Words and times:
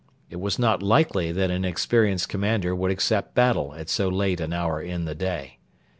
It 0.31 0.39
was 0.39 0.57
not 0.57 0.81
likely 0.81 1.31
that 1.31 1.51
an 1.51 1.63
experienced 1.63 2.27
commander 2.27 2.73
would 2.75 2.89
accept 2.89 3.35
battle 3.35 3.75
at 3.75 3.87
so 3.87 4.09
late 4.09 4.41
an 4.41 4.51
hour 4.51 4.81
in 4.81 5.05
the 5.05 5.13
day. 5.13 5.59